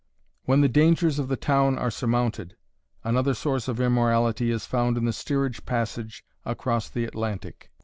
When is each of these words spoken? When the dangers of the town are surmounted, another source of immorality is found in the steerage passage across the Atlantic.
When 0.45 0.61
the 0.61 0.67
dangers 0.67 1.19
of 1.19 1.27
the 1.27 1.35
town 1.37 1.77
are 1.77 1.91
surmounted, 1.91 2.57
another 3.03 3.35
source 3.35 3.67
of 3.67 3.79
immorality 3.79 4.49
is 4.49 4.65
found 4.65 4.97
in 4.97 5.05
the 5.05 5.13
steerage 5.13 5.63
passage 5.63 6.25
across 6.43 6.89
the 6.89 7.05
Atlantic. 7.05 7.69